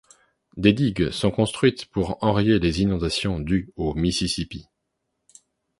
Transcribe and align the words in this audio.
Des 0.57 0.73
digues 0.73 1.11
sont 1.11 1.29
construites 1.29 1.85
pour 1.85 2.17
enrayer 2.23 2.57
les 2.57 2.81
inondations 2.81 3.39
dues 3.39 3.71
au 3.75 3.93
Mississippi. 3.93 4.65